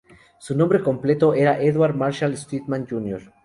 Su 0.39 0.57
nombre 0.57 0.81
completo 0.81 1.35
era 1.35 1.61
Edward 1.61 1.93
Marshall 1.95 2.35
Stedman, 2.35 2.87
Jr. 2.89 3.31